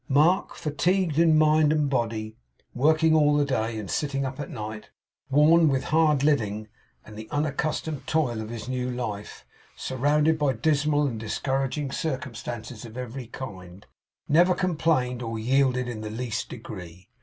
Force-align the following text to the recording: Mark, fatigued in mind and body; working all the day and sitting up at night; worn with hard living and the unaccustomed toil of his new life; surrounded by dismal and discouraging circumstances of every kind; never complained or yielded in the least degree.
Mark, 0.09 0.55
fatigued 0.55 1.19
in 1.19 1.37
mind 1.37 1.71
and 1.71 1.87
body; 1.87 2.35
working 2.73 3.15
all 3.15 3.37
the 3.37 3.45
day 3.45 3.77
and 3.77 3.87
sitting 3.91 4.25
up 4.25 4.39
at 4.39 4.49
night; 4.49 4.89
worn 5.29 5.67
with 5.69 5.83
hard 5.83 6.23
living 6.23 6.67
and 7.05 7.15
the 7.15 7.29
unaccustomed 7.29 8.07
toil 8.07 8.41
of 8.41 8.49
his 8.49 8.67
new 8.67 8.89
life; 8.89 9.45
surrounded 9.75 10.39
by 10.39 10.53
dismal 10.53 11.05
and 11.05 11.19
discouraging 11.19 11.91
circumstances 11.91 12.83
of 12.83 12.97
every 12.97 13.27
kind; 13.27 13.85
never 14.27 14.55
complained 14.55 15.21
or 15.21 15.37
yielded 15.37 15.87
in 15.87 16.01
the 16.01 16.09
least 16.09 16.49
degree. 16.49 17.07